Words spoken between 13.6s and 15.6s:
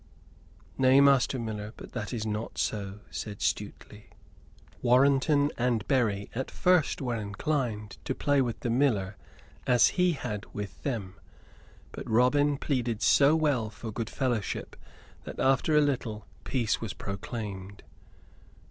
for good fellowship that,